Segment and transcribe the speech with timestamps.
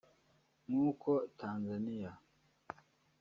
[0.67, 2.11] nk’uko Tanzania